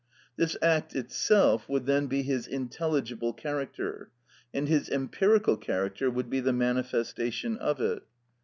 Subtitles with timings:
[0.35, 4.09] This act itself would then be his intelligible character,
[4.51, 8.01] and his empirical character would be the manifestation of it.